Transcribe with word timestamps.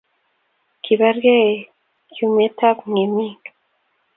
kibargei 0.83 1.53
kayumetab 2.13 2.77
ng'emik. 2.93 3.41